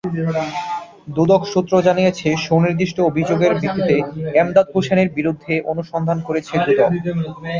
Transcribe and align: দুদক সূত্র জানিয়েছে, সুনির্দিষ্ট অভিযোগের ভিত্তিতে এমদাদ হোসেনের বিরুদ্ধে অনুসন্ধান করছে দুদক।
দুদক 1.09 1.41
সূত্র 1.51 1.73
জানিয়েছে, 1.87 2.27
সুনির্দিষ্ট 2.45 2.97
অভিযোগের 3.01 3.51
ভিত্তিতে 3.61 3.95
এমদাদ 4.41 4.67
হোসেনের 4.75 5.09
বিরুদ্ধে 5.17 5.53
অনুসন্ধান 5.71 6.17
করছে 6.27 6.53
দুদক। 6.57 6.91